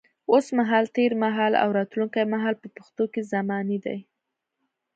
[0.31, 3.97] اوس مهال، تېر مهال او راتلونکي مهال په پښتو کې زمانې دي.